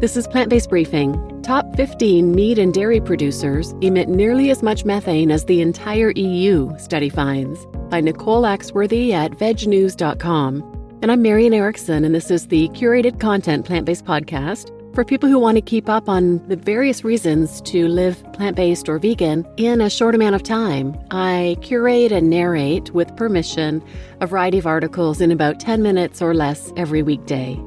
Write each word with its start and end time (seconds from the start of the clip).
This 0.00 0.16
is 0.16 0.26
Plant 0.26 0.48
Based 0.48 0.70
Briefing. 0.70 1.42
Top 1.42 1.76
15 1.76 2.34
meat 2.34 2.58
and 2.58 2.72
dairy 2.72 3.02
producers 3.02 3.74
emit 3.82 4.08
nearly 4.08 4.48
as 4.48 4.62
much 4.62 4.86
methane 4.86 5.30
as 5.30 5.44
the 5.44 5.60
entire 5.60 6.12
EU, 6.12 6.74
study 6.78 7.10
finds, 7.10 7.66
by 7.90 8.00
Nicole 8.00 8.44
Axworthy 8.44 9.12
at 9.12 9.32
vegnews.com. 9.32 10.98
And 11.02 11.12
I'm 11.12 11.20
Marian 11.20 11.52
Erickson, 11.52 12.06
and 12.06 12.14
this 12.14 12.30
is 12.30 12.46
the 12.46 12.70
curated 12.70 13.20
content 13.20 13.66
plant 13.66 13.84
based 13.84 14.06
podcast 14.06 14.74
for 14.94 15.04
people 15.04 15.28
who 15.28 15.38
want 15.38 15.56
to 15.56 15.62
keep 15.62 15.86
up 15.86 16.08
on 16.08 16.38
the 16.48 16.56
various 16.56 17.04
reasons 17.04 17.60
to 17.62 17.86
live 17.86 18.24
plant 18.32 18.56
based 18.56 18.88
or 18.88 18.98
vegan 18.98 19.46
in 19.58 19.82
a 19.82 19.90
short 19.90 20.14
amount 20.14 20.34
of 20.34 20.42
time, 20.42 20.98
I 21.10 21.58
curate 21.60 22.10
and 22.10 22.30
narrate, 22.30 22.94
with 22.94 23.14
permission, 23.16 23.84
a 24.22 24.26
variety 24.26 24.58
of 24.58 24.66
articles 24.66 25.20
in 25.20 25.30
about 25.30 25.60
10 25.60 25.82
minutes 25.82 26.22
or 26.22 26.32
less 26.32 26.72
every 26.78 27.02
weekday. 27.02 27.60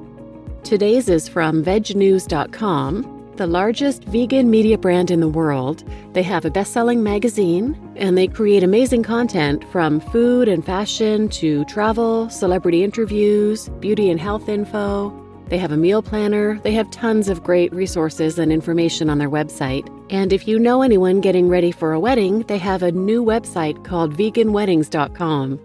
Today's 0.63 1.09
is 1.09 1.27
from 1.27 1.63
vegnews.com, 1.63 3.33
the 3.35 3.47
largest 3.47 4.03
vegan 4.05 4.49
media 4.49 4.77
brand 4.77 5.11
in 5.11 5.19
the 5.19 5.27
world. 5.27 5.83
They 6.13 6.23
have 6.23 6.45
a 6.45 6.51
best 6.51 6.73
selling 6.73 7.03
magazine 7.03 7.77
and 7.95 8.17
they 8.17 8.27
create 8.27 8.63
amazing 8.63 9.03
content 9.03 9.63
from 9.71 9.99
food 9.99 10.47
and 10.47 10.65
fashion 10.65 11.29
to 11.29 11.65
travel, 11.65 12.29
celebrity 12.29 12.83
interviews, 12.83 13.69
beauty 13.79 14.09
and 14.09 14.19
health 14.19 14.49
info 14.49 15.11
they 15.53 15.59
have 15.59 15.71
a 15.71 15.77
meal 15.77 16.01
planner. 16.01 16.59
They 16.63 16.71
have 16.73 16.89
tons 16.89 17.29
of 17.29 17.43
great 17.43 17.71
resources 17.73 18.39
and 18.39 18.51
information 18.51 19.07
on 19.07 19.19
their 19.19 19.29
website. 19.29 19.87
And 20.09 20.33
if 20.33 20.47
you 20.47 20.57
know 20.57 20.81
anyone 20.81 21.21
getting 21.21 21.47
ready 21.47 21.71
for 21.71 21.93
a 21.93 21.99
wedding, 21.99 22.39
they 22.47 22.57
have 22.57 22.81
a 22.81 22.91
new 22.91 23.23
website 23.23 23.85
called 23.85 24.15
veganweddings.com. 24.15 25.59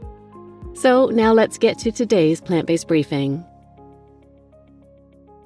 So 0.74 1.06
now 1.06 1.32
let's 1.32 1.56
get 1.56 1.78
to 1.78 1.90
today's 1.90 2.40
plant 2.40 2.66
based 2.66 2.86
briefing. 2.86 3.44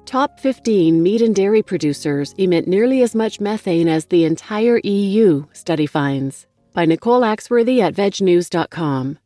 Top 0.05 0.39
15 0.39 1.01
meat 1.01 1.21
and 1.21 1.33
dairy 1.33 1.63
producers 1.63 2.35
emit 2.37 2.67
nearly 2.67 3.01
as 3.01 3.15
much 3.15 3.39
methane 3.39 3.87
as 3.87 4.05
the 4.05 4.25
entire 4.25 4.79
EU, 4.83 5.45
study 5.53 5.85
finds. 5.87 6.45
By 6.73 6.85
Nicole 6.85 7.21
Axworthy 7.21 7.79
at 7.79 7.95
vegnews.com. 7.95 9.17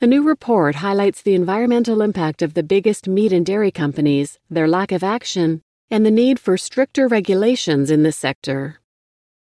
A 0.00 0.06
new 0.06 0.22
report 0.22 0.76
highlights 0.76 1.20
the 1.20 1.34
environmental 1.34 2.00
impact 2.00 2.40
of 2.40 2.54
the 2.54 2.62
biggest 2.62 3.06
meat 3.06 3.32
and 3.32 3.44
dairy 3.44 3.70
companies, 3.70 4.38
their 4.48 4.66
lack 4.66 4.90
of 4.90 5.04
action, 5.04 5.62
and 5.90 6.06
the 6.06 6.10
need 6.10 6.40
for 6.40 6.56
stricter 6.56 7.06
regulations 7.06 7.90
in 7.90 8.02
this 8.02 8.16
sector. 8.16 8.79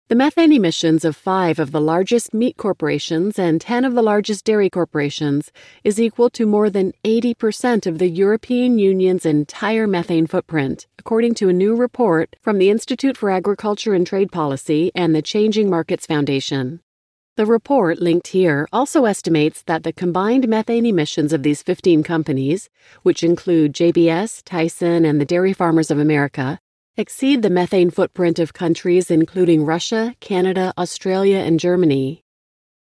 The 0.09 0.15
methane 0.15 0.53
emissions 0.53 1.05
of 1.05 1.17
five 1.17 1.59
of 1.59 1.71
the 1.71 1.83
largest 1.83 2.33
meat 2.33 2.57
corporations 2.57 3.39
and 3.39 3.61
10 3.61 3.85
of 3.85 3.95
the 3.95 4.01
largest 4.01 4.43
dairy 4.47 4.71
corporations 4.71 5.53
is 5.85 6.01
equal 6.01 6.31
to 6.31 6.47
more 6.47 6.71
than 6.71 6.95
80% 7.05 7.87
of 7.87 7.99
the 7.99 8.09
European 8.09 8.79
Union's 8.79 9.27
entire 9.27 9.87
methane 9.87 10.27
footprint, 10.27 10.87
according 10.99 11.35
to 11.35 11.51
a 11.51 11.53
new 11.53 11.77
report 11.77 12.37
from 12.41 12.57
the 12.57 12.71
Institute 12.71 13.19
for 13.19 13.29
Agriculture 13.29 13.93
and 13.93 14.07
Trade 14.07 14.33
Policy 14.33 14.91
and 14.95 15.15
the 15.15 15.21
Changing 15.21 15.69
Markets 15.69 16.07
Foundation. 16.07 16.81
The 17.37 17.45
report, 17.45 18.01
linked 18.01 18.29
here, 18.29 18.67
also 18.73 19.05
estimates 19.05 19.63
that 19.65 19.83
the 19.83 19.93
combined 19.93 20.49
methane 20.49 20.87
emissions 20.87 21.35
of 21.35 21.43
these 21.43 21.63
15 21.63 22.03
companies, 22.03 22.71
which 23.03 23.23
include 23.23 23.75
JBS, 23.75 24.43
Tyson, 24.43 25.05
and 25.05 25.21
the 25.21 25.27
Dairy 25.27 25.53
Farmers 25.53 25.91
of 25.91 25.99
America, 25.99 26.59
exceed 26.99 27.43
the 27.43 27.49
methane 27.49 27.91
footprint 27.91 28.41
of 28.41 28.53
countries 28.53 29.09
including 29.09 29.65
Russia, 29.65 30.17
Canada, 30.19 30.75
Australia, 30.77 31.39
and 31.39 31.61
Germany. 31.61 32.25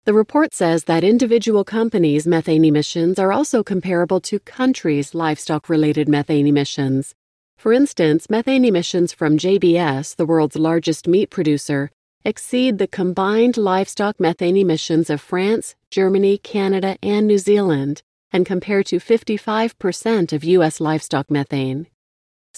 The 0.05 0.13
report 0.13 0.53
says 0.53 0.85
that 0.85 1.03
individual 1.03 1.65
companies' 1.65 2.25
methane 2.25 2.63
emissions 2.63 3.19
are 3.19 3.33
also 3.33 3.63
comparable 3.63 4.21
to 4.21 4.39
countries' 4.39 5.13
livestock 5.13 5.67
related 5.67 6.07
methane 6.07 6.47
emissions. 6.47 7.15
For 7.57 7.73
instance, 7.73 8.29
methane 8.29 8.63
emissions 8.63 9.11
from 9.11 9.37
JBS, 9.37 10.15
the 10.15 10.25
world's 10.25 10.55
largest 10.55 11.05
meat 11.05 11.29
producer, 11.29 11.91
exceed 12.23 12.77
the 12.77 12.87
combined 12.87 13.57
livestock 13.57 14.21
methane 14.21 14.55
emissions 14.55 15.09
of 15.09 15.19
France, 15.19 15.75
Germany, 15.91 16.37
Canada, 16.37 16.95
and 17.03 17.27
New 17.27 17.39
Zealand, 17.39 18.01
and 18.31 18.45
compare 18.45 18.83
to 18.83 18.99
55% 18.99 20.31
of 20.31 20.45
U.S. 20.45 20.79
livestock 20.79 21.29
methane. 21.29 21.87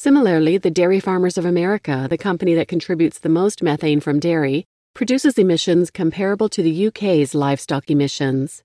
Similarly, 0.02 0.58
the 0.58 0.72
Dairy 0.72 1.02
Farmers 1.02 1.38
of 1.38 1.44
America, 1.44 2.08
the 2.10 2.18
company 2.18 2.54
that 2.54 2.70
contributes 2.70 3.20
the 3.20 3.28
most 3.28 3.62
methane 3.62 4.00
from 4.00 4.18
dairy, 4.18 4.66
produces 4.94 5.38
emissions 5.38 5.92
comparable 5.92 6.48
to 6.48 6.64
the 6.64 6.88
UK's 6.88 7.36
livestock 7.36 7.92
emissions. 7.92 8.64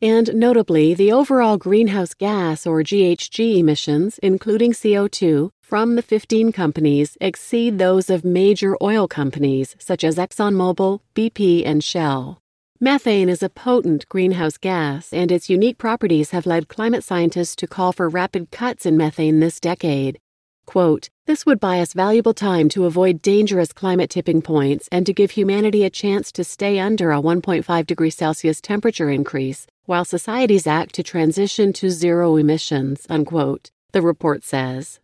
And 0.00 0.34
notably, 0.34 0.92
the 0.92 1.12
overall 1.12 1.56
greenhouse 1.56 2.14
gas 2.14 2.66
or 2.66 2.82
GHG 2.82 3.58
emissions, 3.58 4.18
including 4.24 4.72
CO2, 4.72 5.50
from 5.62 5.94
the 5.94 6.02
15 6.02 6.50
companies 6.50 7.16
exceed 7.20 7.78
those 7.78 8.10
of 8.10 8.24
major 8.24 8.76
oil 8.82 9.06
companies 9.06 9.76
such 9.78 10.02
as 10.02 10.16
ExxonMobil, 10.16 10.98
BP, 11.14 11.64
and 11.64 11.84
Shell. 11.84 12.40
Methane 12.80 13.28
is 13.28 13.44
a 13.44 13.48
potent 13.48 14.08
greenhouse 14.08 14.58
gas, 14.58 15.12
and 15.12 15.30
its 15.30 15.48
unique 15.48 15.78
properties 15.78 16.32
have 16.32 16.44
led 16.44 16.66
climate 16.66 17.04
scientists 17.04 17.54
to 17.54 17.68
call 17.68 17.92
for 17.92 18.08
rapid 18.08 18.50
cuts 18.50 18.84
in 18.84 18.96
methane 18.96 19.38
this 19.38 19.60
decade. 19.60 20.18
Quote, 20.66 21.08
this 21.26 21.46
would 21.46 21.60
buy 21.60 21.80
us 21.80 21.92
valuable 21.92 22.34
time 22.34 22.68
to 22.70 22.84
avoid 22.86 23.22
dangerous 23.22 23.72
climate 23.72 24.10
tipping 24.10 24.42
points 24.42 24.88
and 24.90 25.06
to 25.06 25.12
give 25.12 25.32
humanity 25.32 25.84
a 25.84 25.90
chance 25.90 26.32
to 26.32 26.44
stay 26.44 26.78
under 26.78 27.12
a 27.12 27.20
1.5 27.20 27.86
degrees 27.86 28.16
Celsius 28.16 28.60
temperature 28.60 29.10
increase 29.10 29.66
while 29.84 30.04
societies 30.04 30.66
act 30.66 30.94
to 30.94 31.02
transition 31.02 31.72
to 31.72 31.90
zero 31.90 32.36
emissions, 32.36 33.06
unquote, 33.10 33.70
the 33.92 34.02
report 34.02 34.44
says. 34.44 35.00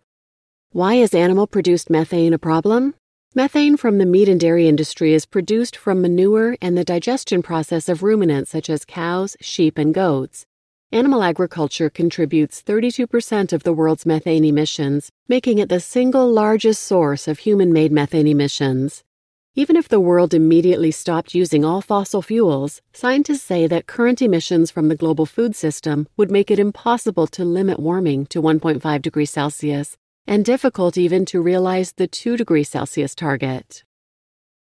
Why 0.71 0.95
is 0.95 1.15
animal 1.15 1.47
produced 1.47 1.91
methane 1.91 2.33
a 2.33 2.39
problem? 2.39 2.95
Methane 3.35 3.77
from 3.77 3.99
the 3.99 4.07
meat 4.07 4.29
and 4.29 4.41
dairy 4.41 4.69
industry 4.69 5.13
is 5.15 5.27
produced 5.27 5.77
from 5.77 6.01
manure 6.01 6.57
and 6.63 6.77
the 6.77 6.85
digestion 6.85 7.43
process 7.43 7.89
of 7.89 8.03
ruminants 8.03 8.51
such 8.51 8.71
as 8.71 8.85
cows, 8.85 9.37
sheep, 9.41 9.79
and 9.79 9.93
goats. 9.93 10.47
Animal 10.91 11.23
agriculture 11.23 11.91
contributes 11.91 12.63
32% 12.63 13.53
of 13.53 13.63
the 13.63 13.75
world's 13.75 14.07
methane 14.07 14.43
emissions, 14.43 15.11
making 15.29 15.59
it 15.59 15.69
the 15.69 15.81
single 15.81 16.27
largest 16.27 16.83
source 16.83 17.29
of 17.29 17.41
human 17.41 17.75
made 17.75 17.93
methane 17.93 18.27
emissions. 18.27 19.05
Even 19.55 19.77
if 19.77 19.87
the 19.87 20.01
world 20.01 20.33
immediately 20.33 20.91
stopped 20.91 21.35
using 21.35 21.63
all 21.63 21.83
fossil 21.83 22.23
fuels, 22.23 22.81
scientists 22.95 23.43
say 23.43 23.67
that 23.67 23.87
current 23.87 24.23
emissions 24.23 24.71
from 24.71 24.89
the 24.89 24.97
global 24.97 25.27
food 25.27 25.55
system 25.55 26.09
would 26.17 26.31
make 26.31 26.51
it 26.51 26.59
impossible 26.59 27.27
to 27.27 27.45
limit 27.45 27.79
warming 27.79 28.25
to 28.25 28.41
1.5 28.41 29.03
degrees 29.03 29.31
Celsius 29.31 29.99
and 30.27 30.43
difficult 30.43 30.97
even 30.97 31.27
to 31.27 31.43
realize 31.43 31.93
the 31.93 32.07
2 32.07 32.39
degrees 32.39 32.71
Celsius 32.71 33.15
target. 33.15 33.85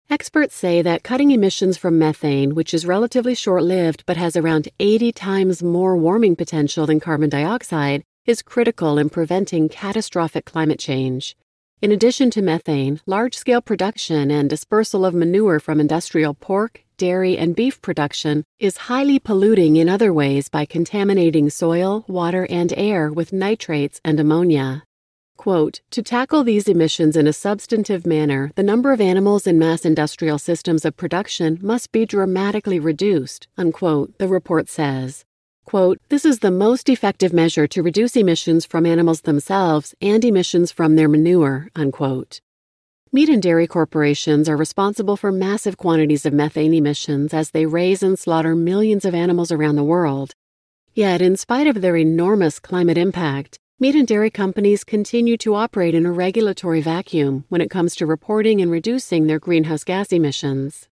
Experts 0.07 0.55
say 0.55 0.83
that 0.83 1.01
cutting 1.01 1.31
emissions 1.31 1.77
from 1.77 1.97
methane, 1.97 2.53
which 2.53 2.75
is 2.75 2.85
relatively 2.85 3.33
short 3.33 3.63
lived 3.63 4.03
but 4.05 4.17
has 4.17 4.37
around 4.37 4.69
80 4.79 5.11
times 5.11 5.63
more 5.63 5.97
warming 5.97 6.35
potential 6.35 6.85
than 6.85 6.99
carbon 6.99 7.27
dioxide, 7.29 8.03
is 8.27 8.43
critical 8.43 8.99
in 8.99 9.09
preventing 9.09 9.67
catastrophic 9.67 10.45
climate 10.45 10.77
change. 10.77 11.35
In 11.81 11.91
addition 11.91 12.29
to 12.31 12.43
methane, 12.43 13.01
large 13.07 13.35
scale 13.35 13.61
production 13.61 14.29
and 14.29 14.47
dispersal 14.47 15.05
of 15.05 15.15
manure 15.15 15.59
from 15.59 15.79
industrial 15.79 16.35
pork, 16.35 16.83
dairy, 16.97 17.35
and 17.35 17.55
beef 17.55 17.81
production 17.81 18.43
is 18.59 18.77
highly 18.77 19.17
polluting 19.17 19.75
in 19.75 19.89
other 19.89 20.13
ways 20.13 20.49
by 20.49 20.65
contaminating 20.65 21.49
soil, 21.49 22.05
water, 22.07 22.45
and 22.51 22.71
air 22.77 23.11
with 23.11 23.33
nitrates 23.33 23.99
and 24.05 24.19
ammonia. 24.19 24.83
Quote, 25.45 25.81
to 25.91 26.01
tackle 26.01 26.43
these 26.43 26.67
emissions 26.67 27.15
in 27.15 27.27
a 27.27 27.31
substantive 27.31 28.03
manner, 28.03 28.51
the 28.55 28.63
number 28.63 28.91
of 28.91 28.99
animals 28.99 29.45
in 29.45 29.59
mass 29.59 29.85
industrial 29.85 30.39
systems 30.39 30.85
of 30.85 30.97
production 30.97 31.59
must 31.61 31.91
be 31.91 32.03
dramatically 32.03 32.79
reduced, 32.79 33.47
unquote, 33.55 34.17
the 34.17 34.27
report 34.27 34.69
says. 34.69 35.23
Quote, 35.63 35.99
this 36.09 36.25
is 36.25 36.39
the 36.39 36.49
most 36.49 36.89
effective 36.89 37.31
measure 37.31 37.67
to 37.67 37.83
reduce 37.83 38.15
emissions 38.15 38.65
from 38.65 38.87
animals 38.87 39.21
themselves 39.21 39.93
and 40.01 40.25
emissions 40.25 40.71
from 40.71 40.95
their 40.95 41.07
manure, 41.07 41.69
unquote. 41.75 42.41
Meat 43.11 43.29
and 43.29 43.43
dairy 43.43 43.67
corporations 43.67 44.49
are 44.49 44.57
responsible 44.57 45.15
for 45.15 45.31
massive 45.31 45.77
quantities 45.77 46.25
of 46.25 46.33
methane 46.33 46.73
emissions 46.73 47.35
as 47.35 47.51
they 47.51 47.67
raise 47.67 48.01
and 48.01 48.17
slaughter 48.17 48.55
millions 48.55 49.05
of 49.05 49.13
animals 49.13 49.51
around 49.51 49.75
the 49.75 49.83
world. 49.83 50.33
Yet, 50.95 51.21
in 51.21 51.37
spite 51.37 51.67
of 51.67 51.81
their 51.81 51.95
enormous 51.95 52.57
climate 52.57 52.97
impact, 52.97 53.59
meat 53.77 53.93
and 53.93 54.07
dairy 54.07 54.29
companies 54.29 54.85
continue 54.85 55.35
to 55.35 55.53
operate 55.53 55.93
in 55.93 56.05
a 56.05 56.11
regulatory 56.11 56.79
vacuum 56.79 57.43
when 57.49 57.59
it 57.59 57.69
comes 57.69 57.93
to 57.93 58.05
reporting 58.05 58.61
and 58.61 58.71
reducing 58.71 59.27
their 59.27 59.37
greenhouse 59.37 59.83
gas 59.83 60.13
emissions. 60.13 60.87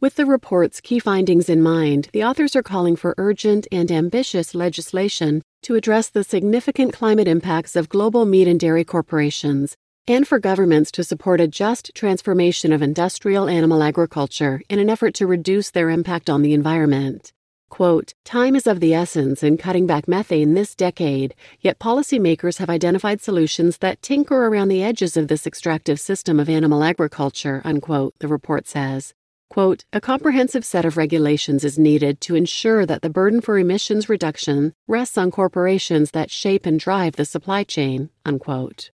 With 0.00 0.14
the 0.14 0.24
report's 0.24 0.80
key 0.80 1.00
findings 1.00 1.48
in 1.48 1.60
mind, 1.60 2.08
the 2.12 2.22
authors 2.22 2.54
are 2.54 2.62
calling 2.62 2.94
for 2.94 3.16
urgent 3.18 3.66
and 3.72 3.90
ambitious 3.90 4.54
legislation 4.54 5.42
to 5.62 5.74
address 5.74 6.08
the 6.08 6.22
significant 6.22 6.92
climate 6.92 7.26
impacts 7.26 7.74
of 7.74 7.88
global 7.88 8.24
meat 8.24 8.46
and 8.46 8.60
dairy 8.60 8.84
corporations, 8.84 9.76
and 10.06 10.28
for 10.28 10.38
governments 10.38 10.92
to 10.92 11.02
support 11.02 11.40
a 11.40 11.48
just 11.48 11.90
transformation 11.96 12.72
of 12.72 12.82
industrial 12.82 13.48
animal 13.48 13.82
agriculture 13.82 14.62
in 14.68 14.78
an 14.78 14.88
effort 14.88 15.12
to 15.14 15.26
reduce 15.26 15.72
their 15.72 15.90
impact 15.90 16.30
on 16.30 16.42
the 16.42 16.54
environment. 16.54 17.32
Quote, 17.68 18.14
Time 18.24 18.54
is 18.54 18.66
of 18.66 18.80
the 18.80 18.94
essence 18.94 19.42
in 19.42 19.56
cutting 19.56 19.86
back 19.86 20.06
methane 20.08 20.54
this 20.54 20.74
decade, 20.74 21.34
yet 21.60 21.78
policymakers 21.78 22.58
have 22.58 22.70
identified 22.70 23.20
solutions 23.20 23.78
that 23.78 24.00
tinker 24.02 24.46
around 24.46 24.68
the 24.68 24.82
edges 24.82 25.16
of 25.16 25.28
this 25.28 25.46
extractive 25.46 26.00
system 26.00 26.38
of 26.38 26.48
animal 26.48 26.82
agriculture, 26.82 27.62
unquote, 27.64 28.14
the 28.20 28.28
report 28.28 28.66
says. 28.66 29.14
Quote, 29.48 29.84
a 29.92 30.00
comprehensive 30.00 30.64
set 30.64 30.84
of 30.84 30.96
regulations 30.96 31.64
is 31.64 31.78
needed 31.78 32.20
to 32.22 32.34
ensure 32.34 32.84
that 32.84 33.02
the 33.02 33.10
burden 33.10 33.40
for 33.40 33.58
emissions 33.58 34.08
reduction 34.08 34.72
rests 34.88 35.16
on 35.16 35.30
corporations 35.30 36.10
that 36.10 36.30
shape 36.30 36.66
and 36.66 36.80
drive 36.80 37.16
the 37.16 37.24
supply 37.24 37.64
chain, 37.64 38.10
unquote. 38.24 38.90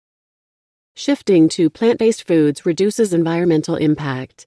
Shifting 0.94 1.48
to 1.50 1.68
plant 1.68 1.98
based 1.98 2.26
foods 2.26 2.64
reduces 2.64 3.12
environmental 3.12 3.76
impact. 3.76 4.46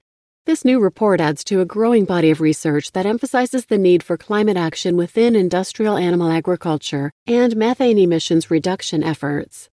This 0.49 0.65
new 0.65 0.79
report 0.79 1.21
adds 1.21 1.43
to 1.43 1.61
a 1.61 1.65
growing 1.65 2.05
body 2.05 2.31
of 2.31 2.41
research 2.41 2.93
that 2.93 3.05
emphasizes 3.05 3.67
the 3.67 3.77
need 3.77 4.01
for 4.01 4.17
climate 4.17 4.57
action 4.57 4.97
within 4.97 5.35
industrial 5.35 5.95
animal 5.95 6.31
agriculture 6.31 7.11
and 7.27 7.55
methane 7.55 7.99
emissions 7.99 8.49
reduction 8.49 9.03
efforts. 9.03 9.69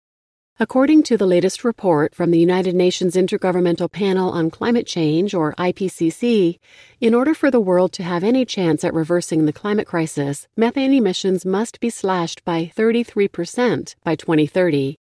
According 0.59 1.05
to 1.05 1.17
the 1.17 1.29
latest 1.29 1.62
report 1.62 2.12
from 2.12 2.32
the 2.32 2.41
United 2.41 2.75
Nations 2.75 3.15
Intergovernmental 3.15 3.88
Panel 3.93 4.31
on 4.31 4.50
Climate 4.50 4.88
Change, 4.88 5.32
or 5.32 5.55
IPCC, 5.55 6.59
in 7.00 7.15
order 7.15 7.35
for 7.35 7.53
the 7.53 7.61
world 7.61 7.93
to 7.93 8.03
have 8.03 8.25
any 8.25 8.44
chance 8.44 8.82
at 8.82 8.93
reversing 8.93 9.47
the 9.47 9.53
climate 9.53 9.87
crisis, 9.87 10.49
methane 10.56 10.93
emissions 10.93 11.47
must 11.47 11.79
be 11.79 11.88
slashed 11.88 12.44
by 12.44 12.73
33% 12.77 13.94
by 14.03 14.17
2030. 14.17 14.97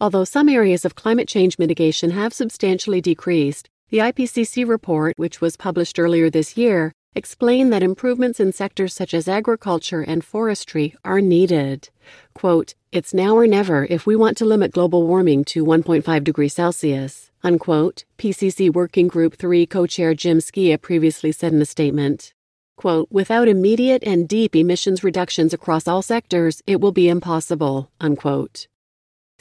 Although 0.00 0.22
some 0.22 0.48
areas 0.48 0.84
of 0.84 0.94
climate 0.94 1.26
change 1.26 1.58
mitigation 1.58 2.12
have 2.12 2.32
substantially 2.32 3.00
decreased, 3.00 3.68
the 3.90 3.98
IPCC 3.98 4.66
report, 4.66 5.18
which 5.18 5.40
was 5.40 5.56
published 5.56 5.98
earlier 5.98 6.30
this 6.30 6.56
year, 6.56 6.92
explained 7.16 7.72
that 7.72 7.82
improvements 7.82 8.38
in 8.38 8.52
sectors 8.52 8.94
such 8.94 9.12
as 9.12 9.26
agriculture 9.26 10.00
and 10.00 10.24
forestry 10.24 10.94
are 11.04 11.20
needed. 11.20 11.90
Quote, 12.32 12.74
It's 12.92 13.12
now 13.12 13.36
or 13.36 13.48
never 13.48 13.86
if 13.90 14.06
we 14.06 14.14
want 14.14 14.36
to 14.38 14.44
limit 14.44 14.72
global 14.72 15.06
warming 15.08 15.44
to 15.46 15.64
1.5 15.64 16.22
degrees 16.22 16.54
Celsius, 16.54 17.32
unquote, 17.42 18.04
PCC 18.16 18.72
Working 18.72 19.08
Group 19.08 19.34
3 19.34 19.66
co 19.66 19.86
chair 19.86 20.14
Jim 20.14 20.38
Skea 20.38 20.80
previously 20.80 21.32
said 21.32 21.52
in 21.52 21.60
a 21.60 21.66
statement. 21.66 22.32
Quote, 22.76 23.08
Without 23.10 23.48
immediate 23.48 24.04
and 24.04 24.28
deep 24.28 24.54
emissions 24.54 25.02
reductions 25.02 25.52
across 25.52 25.88
all 25.88 26.00
sectors, 26.00 26.62
it 26.66 26.80
will 26.80 26.92
be 26.92 27.08
impossible, 27.08 27.90
unquote. 28.00 28.68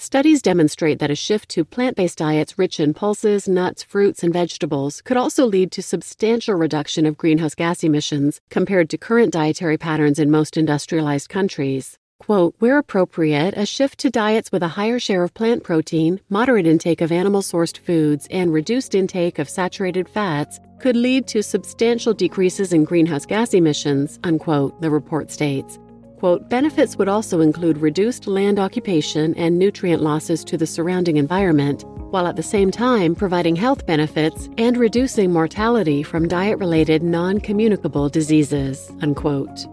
Studies 0.02 0.42
demonstrate 0.42 1.00
that 1.00 1.12
a 1.12 1.16
shift 1.16 1.50
to 1.50 1.66
plant 1.66 1.98
based 1.98 2.20
diets 2.20 2.58
rich 2.58 2.80
in 2.80 2.94
pulses, 2.94 3.50
nuts, 3.50 3.84
fruits, 3.84 4.24
and 4.24 4.32
vegetables 4.32 5.02
could 5.02 5.18
also 5.18 5.46
lead 5.46 5.74
to 5.74 5.82
substantial 5.82 6.56
reduction 6.56 7.06
of 7.06 7.18
greenhouse 7.18 7.54
gas 7.54 7.84
emissions 7.84 8.40
compared 8.50 8.90
to 8.92 8.98
current 8.98 9.34
dietary 9.34 9.78
patterns 9.78 10.18
in 10.18 10.32
most 10.32 10.56
industrialized 10.56 11.28
countries. 11.28 11.98
Quote, 12.18 12.56
where 12.60 12.78
appropriate, 12.78 13.58
a 13.58 13.66
shift 13.66 14.00
to 14.00 14.10
diets 14.10 14.54
with 14.54 14.64
a 14.64 14.70
higher 14.70 15.00
share 15.00 15.22
of 15.22 15.34
plant 15.34 15.64
protein, 15.66 16.22
moderate 16.30 16.66
intake 16.66 17.02
of 17.02 17.12
animal 17.12 17.42
sourced 17.42 17.78
foods, 17.78 18.26
and 18.32 18.54
reduced 18.54 18.96
intake 18.96 19.38
of 19.38 19.50
saturated 19.50 20.08
fats 20.08 20.62
could 20.80 20.96
lead 20.96 21.28
to 21.28 21.44
substantial 21.44 22.14
decreases 22.14 22.72
in 22.72 22.86
greenhouse 22.86 23.26
gas 23.26 23.54
emissions, 23.54 24.18
unquote, 24.24 24.80
the 24.80 24.90
report 24.90 25.30
states. 25.30 25.78
Quote, 26.20 26.50
benefits 26.50 26.98
would 26.98 27.08
also 27.08 27.40
include 27.40 27.78
reduced 27.78 28.28
land 28.28 28.60
occupation 28.60 29.34
and 29.36 29.58
nutrient 29.58 30.02
losses 30.02 30.44
to 30.44 30.58
the 30.58 30.68
surrounding 30.68 31.16
environment, 31.16 31.86
while 32.12 32.28
at 32.28 32.36
the 32.36 32.44
same 32.44 32.72
time 32.72 33.16
providing 33.16 33.56
health 33.56 33.86
benefits 33.86 34.50
and 34.58 34.76
reducing 34.76 35.32
mortality 35.32 36.04
from 36.04 36.28
diet 36.28 36.60
related 36.60 37.04
non 37.04 37.40
communicable 37.40 38.10
diseases. 38.10 38.92
Unquote. 39.02 39.66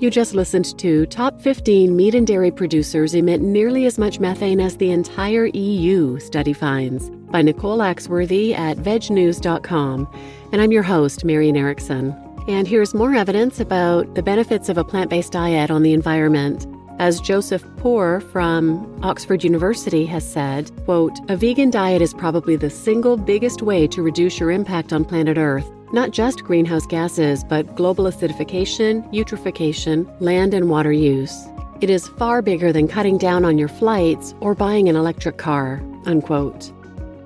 You 0.00 0.08
just 0.08 0.34
listened 0.34 0.78
to 0.78 1.04
Top 1.04 1.42
15 1.42 1.94
Meat 1.94 2.14
and 2.14 2.26
Dairy 2.26 2.50
Producers 2.50 3.14
Emit 3.14 3.42
Nearly 3.42 3.84
as 3.84 3.98
Much 3.98 4.18
Methane 4.18 4.58
as 4.58 4.78
the 4.78 4.90
Entire 4.90 5.50
EU, 5.52 6.18
Study 6.18 6.54
Finds, 6.54 7.10
by 7.30 7.42
Nicole 7.42 7.80
Axworthy 7.80 8.56
at 8.56 8.78
vegnews.com. 8.78 10.08
And 10.52 10.62
I'm 10.62 10.72
your 10.72 10.82
host, 10.82 11.26
Marian 11.26 11.58
Erickson. 11.58 12.16
And 12.48 12.66
here's 12.66 12.94
more 12.94 13.14
evidence 13.14 13.60
about 13.60 14.14
the 14.14 14.22
benefits 14.22 14.68
of 14.68 14.78
a 14.78 14.84
plant 14.84 15.10
based 15.10 15.32
diet 15.32 15.70
on 15.70 15.82
the 15.82 15.92
environment. 15.92 16.66
As 16.98 17.20
Joseph 17.20 17.64
Poore 17.78 18.20
from 18.20 18.98
Oxford 19.02 19.42
University 19.42 20.04
has 20.06 20.30
said, 20.30 20.70
quote, 20.84 21.18
a 21.30 21.36
vegan 21.36 21.70
diet 21.70 22.02
is 22.02 22.12
probably 22.12 22.56
the 22.56 22.68
single 22.68 23.16
biggest 23.16 23.62
way 23.62 23.86
to 23.86 24.02
reduce 24.02 24.38
your 24.38 24.50
impact 24.50 24.92
on 24.92 25.06
planet 25.06 25.38
Earth. 25.38 25.70
Not 25.92 26.10
just 26.10 26.44
greenhouse 26.44 26.86
gases, 26.86 27.42
but 27.42 27.74
global 27.74 28.04
acidification, 28.04 29.10
eutrophication, 29.12 30.06
land 30.20 30.52
and 30.52 30.68
water 30.68 30.92
use. 30.92 31.46
It 31.80 31.88
is 31.88 32.08
far 32.08 32.42
bigger 32.42 32.72
than 32.72 32.86
cutting 32.86 33.16
down 33.16 33.46
on 33.46 33.56
your 33.56 33.68
flights 33.68 34.34
or 34.40 34.54
buying 34.54 34.88
an 34.88 34.96
electric 34.96 35.38
car. 35.38 35.82
Unquote. 36.04 36.70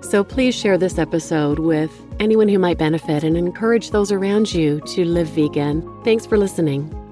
So 0.03 0.23
please 0.23 0.55
share 0.55 0.79
this 0.79 0.99
episode 0.99 1.59
with 1.59 1.91
anyone 2.21 2.49
who 2.49 2.59
might 2.59 2.79
benefit 2.79 3.25
and 3.25 3.37
encourage 3.37 3.91
those 3.91 4.13
around 4.13 4.53
you 4.53 4.81
to 4.81 5.05
live 5.05 5.29
vegan. 5.29 5.83
Thanks 6.05 6.27
for 6.27 6.39
listening. 6.39 7.04